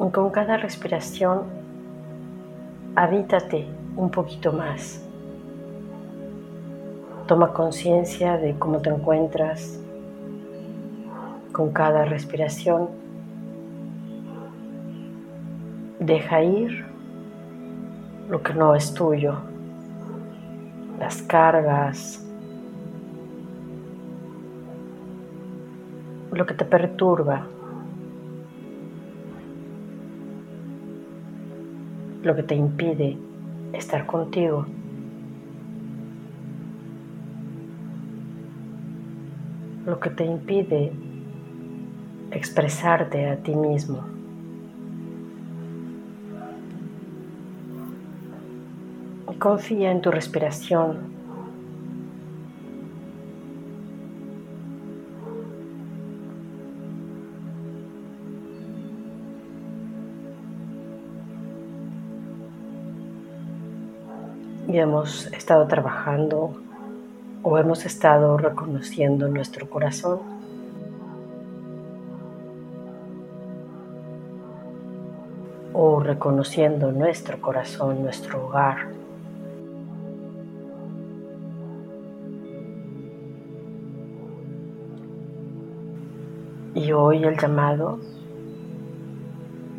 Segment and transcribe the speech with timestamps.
[0.00, 1.42] y con cada respiración
[2.96, 5.04] habítate un poquito más.
[7.26, 9.78] Toma conciencia de cómo te encuentras
[11.52, 12.88] con cada respiración.
[15.98, 16.86] Deja ir
[18.30, 19.34] lo que no es tuyo,
[20.98, 22.24] las cargas,
[26.32, 27.46] lo que te perturba.
[32.22, 33.16] Lo que te impide
[33.72, 34.66] estar contigo.
[39.86, 40.92] Lo que te impide
[42.30, 44.04] expresarte a ti mismo.
[49.30, 51.19] Y confía en tu respiración
[64.72, 66.54] y hemos estado trabajando
[67.42, 70.40] o hemos estado reconociendo nuestro corazón.
[75.72, 78.88] o reconociendo nuestro corazón, nuestro hogar.
[86.74, 87.98] Y hoy el llamado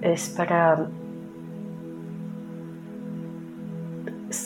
[0.02, 0.88] es para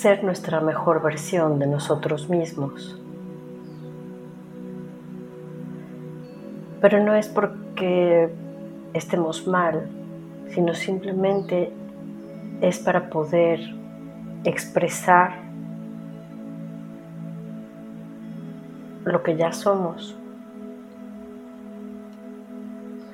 [0.05, 2.95] ser nuestra mejor versión de nosotros mismos.
[6.79, 8.29] Pero no es porque
[8.93, 9.87] estemos mal,
[10.49, 11.73] sino simplemente
[12.61, 13.59] es para poder
[14.43, 15.39] expresar
[19.05, 20.15] lo que ya somos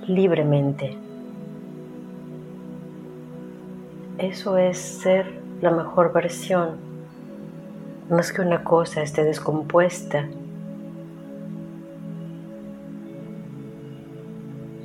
[0.07, 0.97] libremente.
[4.17, 6.77] Eso es ser la mejor versión.
[8.19, 10.27] Es que una cosa esté descompuesta,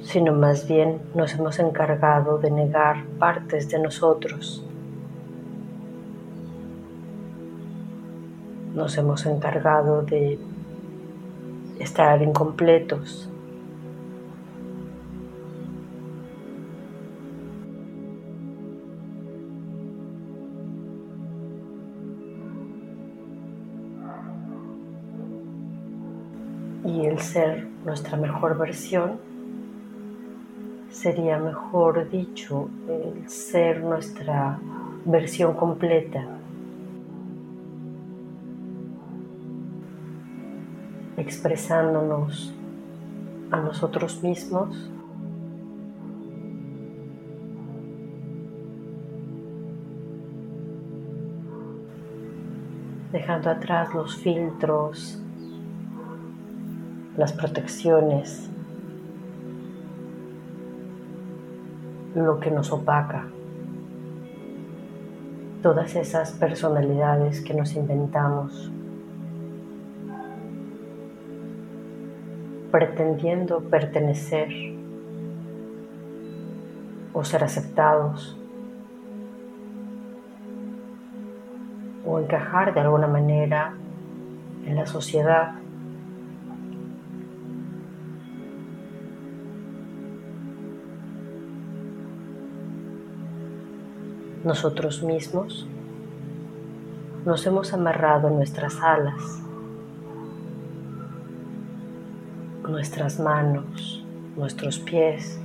[0.03, 4.65] sino más bien nos hemos encargado de negar partes de nosotros.
[8.75, 10.39] Nos hemos encargado de
[11.81, 13.31] estar incompletos.
[26.87, 29.19] Y el ser nuestra mejor versión
[30.91, 34.59] sería mejor dicho el ser nuestra
[35.05, 36.25] versión completa.
[41.19, 42.55] expresándonos
[43.51, 44.91] a nosotros mismos
[53.13, 55.26] dejando atrás los filtros
[57.17, 58.51] las protecciones,
[62.15, 63.27] lo que nos opaca,
[65.63, 68.71] todas esas personalidades que nos inventamos,
[72.71, 74.49] pretendiendo pertenecer
[77.15, 78.37] o ser aceptados
[82.05, 83.75] o encajar de alguna manera
[84.67, 85.55] en la sociedad
[94.47, 95.67] nosotros mismos,
[97.25, 99.41] nos hemos amarrado nuestras alas,
[102.63, 104.05] nuestras manos,
[104.37, 105.41] nuestros pies.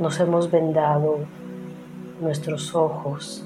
[0.00, 1.20] Nos hemos vendado
[2.20, 3.44] nuestros ojos.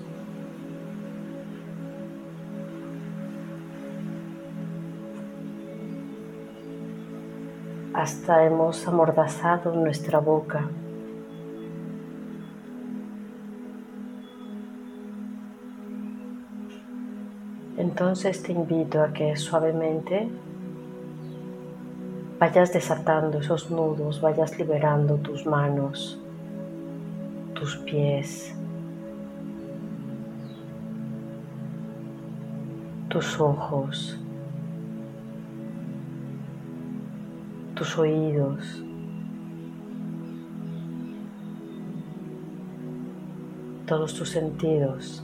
[7.92, 10.66] Hasta hemos amordazado nuestra boca.
[17.84, 20.26] Entonces te invito a que suavemente
[22.38, 26.18] vayas desatando esos nudos, vayas liberando tus manos,
[27.52, 28.54] tus pies,
[33.10, 34.18] tus ojos,
[37.74, 38.80] tus oídos.
[43.86, 45.22] todos tus sentidos.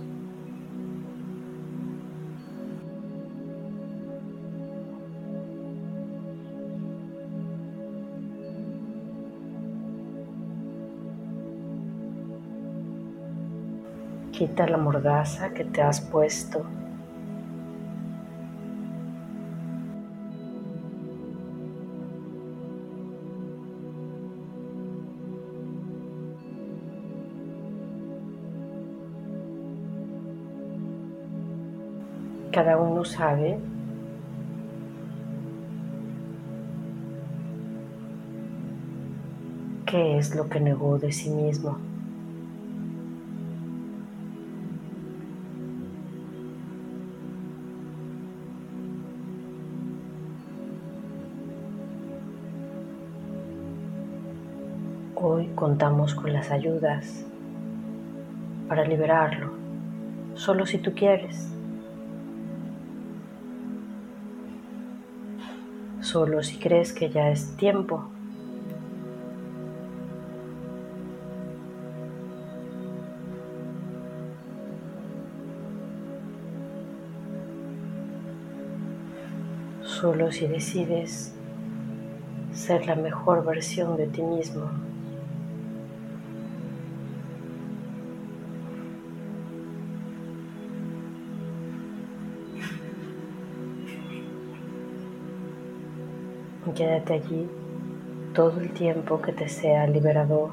[14.40, 16.64] Quita la mordaza que te has puesto.
[32.50, 33.58] Cada uno sabe
[39.84, 41.89] qué es lo que negó de sí mismo.
[55.22, 57.26] Hoy contamos con las ayudas
[58.68, 59.50] para liberarlo,
[60.34, 61.46] solo si tú quieres.
[66.00, 68.08] Solo si crees que ya es tiempo.
[79.82, 81.34] Solo si decides
[82.54, 84.89] ser la mejor versión de ti mismo.
[96.80, 97.46] Quédate allí
[98.34, 100.50] todo el tiempo que te sea liberador.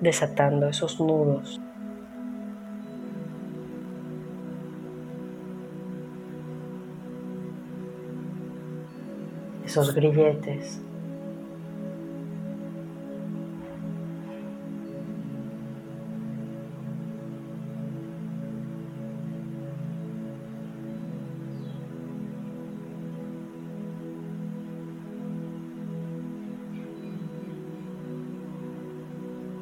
[0.00, 1.60] desatando esos nudos.
[9.64, 10.80] Esos grilletes.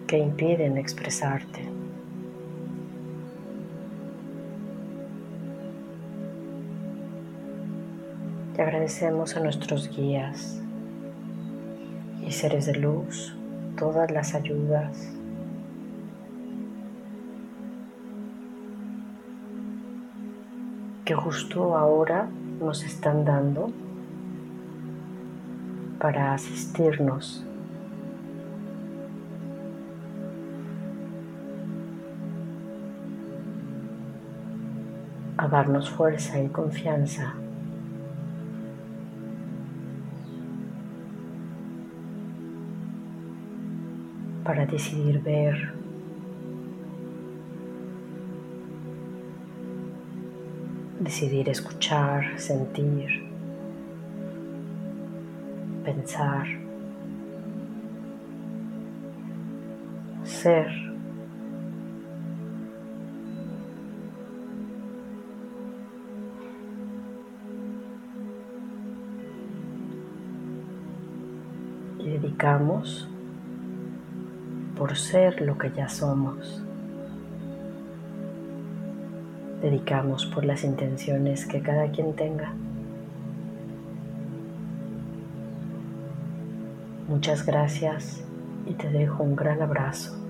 [0.09, 1.69] Que impiden expresarte.
[8.57, 10.61] Te agradecemos a nuestros guías
[12.27, 13.37] y seres de luz
[13.77, 15.13] todas las ayudas.
[21.05, 22.29] que justo ahora
[22.61, 23.73] nos están dando
[25.99, 27.48] para asistirnos
[35.39, 37.35] a darnos fuerza y confianza.
[44.45, 45.75] para decidir ver
[51.01, 53.09] decidir escuchar, sentir,
[55.85, 56.47] pensar,
[60.25, 60.88] ser.
[72.09, 73.09] Dedicamos
[74.77, 76.63] por ser lo que ya somos.
[79.63, 82.53] Dedicamos por las intenciones que cada quien tenga.
[87.09, 88.23] Muchas gracias
[88.67, 90.28] y te dejo un gran abrazo.